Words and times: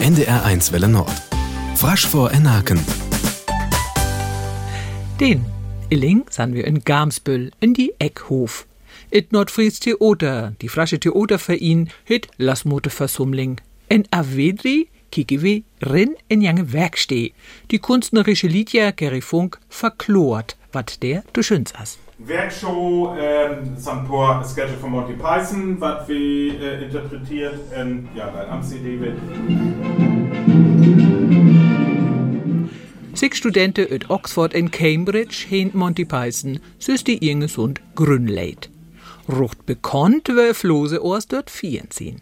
NDR1 0.00 0.72
Welle 0.72 0.88
Nord. 0.88 1.10
Frasch 1.74 2.06
vor 2.06 2.30
Enaken. 2.30 2.78
Den 5.18 5.44
Illing 5.90 6.24
sahen 6.30 6.54
wir 6.54 6.66
in 6.66 6.84
Gamsbüll 6.84 7.50
in 7.60 7.74
die 7.74 7.92
Eckhof. 7.98 8.66
It 9.10 9.32
Nordfries 9.32 9.80
Theater, 9.80 10.54
die 10.62 10.68
frasche 10.68 11.00
Theaterverein, 11.00 11.90
hit 12.04 12.28
Lasmote 12.38 12.90
Versumling. 12.90 13.60
In 13.88 14.06
Avedri 14.12 14.88
kieke 15.10 15.42
wir 15.42 15.62
rin 15.82 16.14
in 16.28 16.42
jange 16.42 16.72
Werksteh. 16.72 17.32
Die 17.72 17.78
kunstnerische 17.78 18.46
Liedja 18.46 18.92
Gary 18.92 19.20
Funk 19.20 19.58
verklort, 19.68 20.56
wat 20.70 21.02
der 21.02 21.24
du 21.32 21.42
schönst 21.42 21.78
as. 21.78 21.98
Werkshow, 22.18 23.14
ähm, 23.16 23.76
ein 23.86 24.08
paar 24.08 24.44
Sketche 24.44 24.74
von 24.80 24.90
Monty 24.90 25.12
Python, 25.12 25.80
was 25.80 26.08
wir 26.08 26.60
äh, 26.60 26.84
interpretiert, 26.84 27.54
ähm, 27.72 28.08
ja, 28.12 28.32
weil 28.34 28.46
am 28.46 28.60
CD 28.60 28.98
wird. 29.00 29.16
Sechs 33.14 33.38
Studenten 33.38 33.86
uit 33.88 34.10
Oxford 34.10 34.52
en 34.52 34.68
Cambridge 34.72 35.46
heen 35.48 35.70
Monty 35.74 36.04
Python, 36.04 36.58
süß 36.80 37.04
die 37.04 37.30
Inges 37.30 37.56
und 37.56 37.80
Grünleit. 37.94 38.68
Rucht 39.28 39.64
bekannt 39.66 40.28
wer 40.34 40.54
Flose 40.54 41.04
ors 41.04 41.28
dort 41.28 41.50
ziehen. 41.50 42.20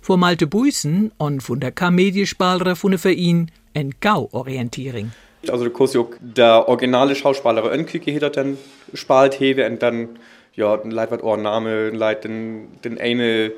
Vor 0.00 0.16
Malte 0.16 0.46
Buisen 0.46 1.12
und 1.18 1.42
von 1.42 1.60
der 1.60 1.72
Kamediespalre 1.72 2.76
von 2.76 2.92
der 2.92 2.98
Verein 2.98 3.50
en 3.74 3.92
Gau-Orientierung. 4.00 5.12
Also 5.50 5.64
du 5.64 5.70
kannst 5.70 5.96
auch 5.96 6.08
der 6.20 6.66
originale 6.68 7.14
Schauspieler 7.14 7.70
önküke 7.70 8.10
hinter 8.10 8.30
dann 8.30 8.56
spalt 8.94 9.38
hewe 9.38 9.66
und 9.66 9.82
dann 9.82 10.18
ja 10.54 10.80
ein 10.80 10.90
Leid 10.90 11.10
wat 11.10 11.22
auch 11.22 11.36
Name 11.36 11.90
Leid 11.90 12.24
den 12.24 12.80
den 12.82 12.98
eine 12.98 13.52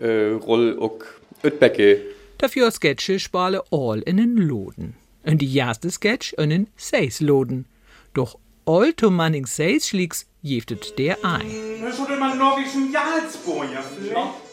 äh, 0.00 0.30
Roll 0.30 0.78
auch 0.80 0.98
Ötbecke. 1.44 2.00
Dafür 2.38 2.70
Sketche 2.70 3.18
spale 3.18 3.62
all 3.70 4.00
in 4.00 4.16
den 4.16 4.36
Loden. 4.36 4.96
Und 5.24 5.38
die 5.38 5.56
erste 5.56 5.90
Sketch 5.90 6.32
in 6.34 6.50
den 6.50 6.66
Seis 6.76 7.20
Loden. 7.20 7.66
Doch 8.14 8.38
all 8.66 8.92
to 8.92 9.10
manning 9.10 9.46
Seis 9.46 9.88
schlägs 9.88 10.26
jeftet 10.42 10.98
der 10.98 11.24
ein. 11.24 11.46
Das 11.82 11.98
wurde 11.98 12.16
mal 12.16 12.36
norwegischen 12.36 12.92
Jarlsbohr, 12.92 13.64
ja, 13.72 13.80
vielleicht. 13.80 14.52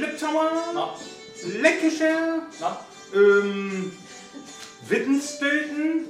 Litauen, 0.00 1.62
Leckischer, 1.62 2.42
ähm, 3.14 3.92
Wittenstöten, 4.88 6.06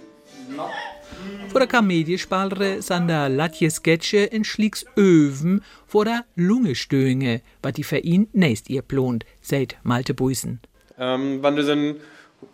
Vor 1.48 1.60
der 1.60 1.68
Kamediespalre 1.68 2.82
san 2.82 3.06
der 3.06 3.28
Latje 3.28 3.70
Sketche 3.70 4.18
in 4.18 4.44
Schlicks 4.44 4.84
Öven 4.96 5.62
vor 5.86 6.04
der 6.04 6.24
Lungestöinge, 6.34 7.42
wat 7.62 7.76
die 7.76 7.84
Verein 7.84 8.26
nächst 8.32 8.68
ihr 8.70 8.82
plont, 8.82 9.24
seit 9.40 9.76
Malte 9.84 10.14
Buisen. 10.14 10.60
Ähm, 10.98 11.42
wenn 11.42 11.56
du 11.56 11.62
so 11.62 11.72
einen 11.72 11.96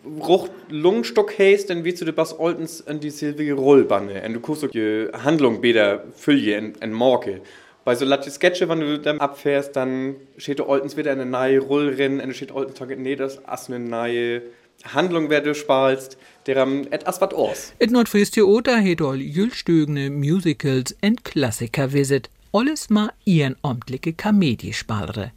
Rucht 0.05 0.51
Lungenstock 0.69 1.33
hast, 1.37 1.69
dann 1.69 1.83
wirst 1.83 2.01
du 2.01 2.05
dir 2.05 2.15
was 2.15 2.39
Oltens 2.39 2.79
in 2.81 2.99
die 2.99 3.09
silvige 3.09 3.53
Rollbanne. 3.53 4.21
Und 4.23 4.33
du 4.33 4.53
auch 4.53 4.67
die 4.69 5.07
Handlung 5.23 5.61
besser 5.61 6.03
füllen 6.15 6.75
in, 6.75 6.81
in 6.81 6.93
Morke. 6.93 7.41
Bei 7.83 7.95
so 7.95 8.05
Latte 8.05 8.29
Sketche, 8.29 8.69
wenn 8.69 8.79
du 8.79 8.99
dann 8.99 9.19
abfährst, 9.19 9.75
dann 9.75 10.15
steht 10.37 10.59
du 10.59 10.67
Oltens 10.67 10.95
wieder 10.95 11.11
eine 11.11 11.25
neue 11.25 11.59
Rollrin 11.59 12.21
und 12.21 12.35
steht 12.35 12.51
Oltens 12.51 12.79
nee, 12.97 13.15
das 13.15 13.37
ist 13.37 13.69
eine 13.69 13.79
neue 13.79 14.43
Handlung, 14.85 15.29
wer 15.29 15.41
du 15.41 15.53
spielst, 15.53 16.17
der 16.45 16.57
am 16.57 16.87
etwas 16.91 17.21
was 17.21 17.33
aus. 17.33 17.73
Et 17.79 17.91
Nordfries 17.91 18.31
Theater 18.31 18.77
het 18.79 19.01
all 19.01 19.21
jüllstögene 19.21 20.09
Musicals 20.09 20.95
en 21.01 21.15
Klassiker 21.23 21.93
visit. 21.93 22.29
Alles 22.51 22.89
ma 22.89 23.11
ihren 23.23 23.55
amtliche 23.61 24.13
Kamediespalre. 24.13 25.31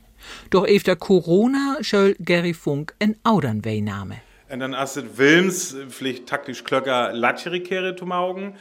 Doch 0.50 0.66
efter 0.66 0.96
Corona 0.96 1.76
schöll 1.80 2.16
Gary 2.18 2.54
Funk 2.54 2.94
en 2.98 3.16
Audernwehname. 3.22 4.16
Und 4.50 4.60
dann 4.60 4.74
du 4.96 5.18
Wilms, 5.18 5.76
vielleicht 5.88 6.26
taktisch 6.26 6.64
klöcker 6.64 7.12
Latcherikere 7.12 7.96
zum 7.96 8.12
Augen. 8.12 8.54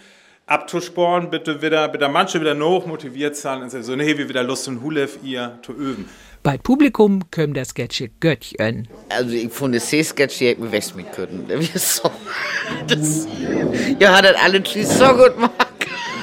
Abzusporen, 0.45 1.29
bitte 1.29 1.61
wieder, 1.61 1.87
bitte 1.87 2.09
manche 2.09 2.41
wieder 2.41 2.53
noch 2.53 2.85
motiviert 2.85 3.35
sein 3.37 3.61
und 3.61 3.69
sagen 3.69 3.83
so, 3.83 3.95
nee, 3.95 4.17
wir 4.17 4.27
wieder 4.27 4.43
Lust 4.43 4.67
und 4.67 4.81
Hulef 4.81 5.19
ihr 5.23 5.57
zu 5.61 5.71
üben. 5.71 6.09
Bei 6.43 6.57
Publikum 6.57 7.31
kömm 7.31 7.53
der 7.53 7.63
Sketche 7.63 8.09
Göttchen. 8.19 8.89
Also 9.07 9.33
ich 9.33 9.49
fand 9.53 9.73
das 9.75 9.87
C-Sketch, 9.87 10.39
die 10.39 10.47
hätte 10.47 10.61
mir 10.61 10.71
weg 10.73 10.83
mit 10.95 11.13
können. 11.13 11.45
Das 11.47 11.69
ist 11.73 11.95
so. 11.95 12.11
Das, 12.87 13.27
ja, 13.99 14.17
hat 14.17 14.25
das 14.25 14.35
alle 14.43 14.61
tschüss 14.61 14.97
so 14.97 15.07
gut 15.07 15.35
gemacht. 15.35 15.53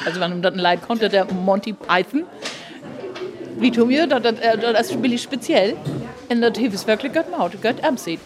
Also 0.05 0.21
wenn 0.21 0.33
um 0.35 0.43
das 0.43 0.55
leid 0.55 0.83
konnte, 0.83 1.09
der 1.09 1.25
Monty 1.25 1.73
Python, 1.73 2.25
wie 3.59 3.71
tun 3.71 3.89
wir, 3.89 4.07
das, 4.07 4.23
das, 4.23 4.35
das 4.61 4.91
ist 4.91 5.01
billig 5.01 5.23
speziell. 5.23 5.77
Und 6.29 6.43
das 6.43 6.59
hilft 6.59 6.87
wirklich 6.87 7.15
Gott 7.15 7.31
maut, 7.31 7.53
Gott 7.63 7.83
amsieht. 7.83 8.21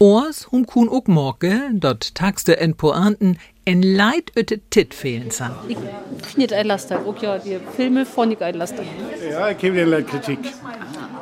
Oors 0.00 0.44
hum 0.50 0.64
kun 0.64 0.88
ook 0.88 1.06
morge, 1.06 1.70
dort 1.72 2.14
tagste 2.14 2.56
en 2.56 2.74
Pointen 2.76 3.38
en 3.64 3.94
Leid 3.96 4.30
öte 4.34 4.60
Tit 4.68 4.94
fehlen 4.94 5.30
san. 5.30 5.50
Ich 5.66 5.76
finde 6.22 6.56
ein 6.56 6.66
Laster, 6.66 7.04
auch 7.04 7.20
ja, 7.22 7.38
die 7.38 7.58
Filme 7.76 8.06
von 8.06 8.30
ich 8.30 8.40
ein 8.40 8.54
Laster. 8.54 8.84
Ja, 9.30 9.48
ik 9.48 9.60
heb 9.60 9.74
een 9.74 9.88
leid 9.88 10.06
kritiek. 10.06 10.54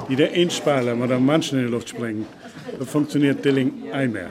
Die 0.09 0.17
der 0.17 0.33
Einspaler, 0.33 0.95
maar 0.95 1.09
dan 1.09 1.25
Menschen 1.25 1.59
in 1.59 1.65
die 1.65 1.73
Luft 1.73 1.89
springen. 1.89 2.27
Dat 2.79 2.89
funktioniert 2.89 3.43
Dilling 3.43 3.93
einmal. 3.93 4.31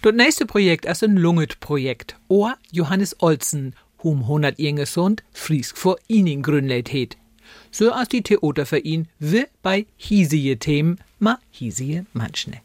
Dort 0.00 0.16
nächste 0.16 0.46
Projekt 0.46 0.86
ist 0.86 1.04
ein 1.04 1.18
Lunget-Projekt. 1.18 2.16
Ohr 2.28 2.54
Johannes 2.70 3.16
Olsen, 3.20 3.74
hum 4.02 4.22
100 4.22 4.58
Jahre 4.58 4.76
gesund, 4.76 5.22
Friesk 5.32 5.76
vor 5.76 5.98
ihnen 6.06 6.42
gründet 6.42 6.88
het. 6.88 7.16
So 7.70 7.92
als 7.92 8.08
die 8.08 8.22
Theaterverein 8.22 9.08
will 9.18 9.46
bei 9.62 9.84
hiesige 9.98 10.58
Themen 10.58 11.00
ma 11.18 11.38
hiesige 11.50 12.06
Manschne. 12.14 12.62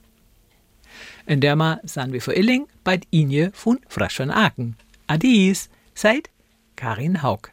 In 1.26 1.42
der 1.42 1.56
ma 1.56 1.80
san 1.84 2.14
wir 2.14 2.22
vor 2.22 2.36
Illing 2.36 2.68
bei 2.84 3.00
Inje 3.12 3.52
von 3.54 3.80
Frasch 3.88 4.18
von 4.18 4.32
Aken. 4.32 4.76
Adies, 5.08 5.70
seid 5.94 6.30
Karin 6.76 7.24
Haug. 7.24 7.53